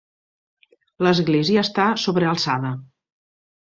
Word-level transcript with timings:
L'església 1.07 1.61
està 1.65 1.85
sobrealçada. 2.07 2.73